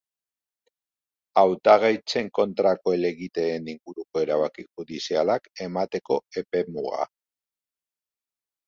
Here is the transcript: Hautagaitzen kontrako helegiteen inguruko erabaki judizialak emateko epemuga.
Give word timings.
Hautagaitzen 1.41 2.31
kontrako 2.39 2.95
helegiteen 2.97 3.71
inguruko 3.75 4.25
erabaki 4.25 4.67
judizialak 4.71 5.51
emateko 5.69 6.23
epemuga. 6.45 7.09